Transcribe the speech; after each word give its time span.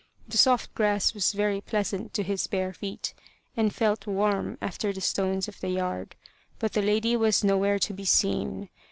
The 0.27 0.37
soft 0.39 0.73
grass 0.73 1.13
was 1.13 1.31
very 1.31 1.61
pleasant 1.61 2.11
to 2.15 2.23
his 2.23 2.47
bare 2.47 2.73
feet, 2.73 3.13
and 3.55 3.71
felt 3.71 4.07
warm 4.07 4.57
after 4.59 4.91
the 4.91 4.99
stones 4.99 5.47
of 5.47 5.59
the 5.59 5.69
yard; 5.69 6.15
but 6.57 6.73
the 6.73 6.81
lady 6.81 7.15
was 7.15 7.43
nowhere 7.43 7.77
to 7.77 7.93
be 7.93 8.05
seen. 8.05 8.69